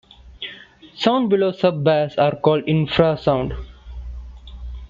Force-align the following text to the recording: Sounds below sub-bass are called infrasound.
Sounds 0.95 1.29
below 1.29 1.51
sub-bass 1.51 2.17
are 2.17 2.35
called 2.37 2.63
infrasound. 2.65 3.53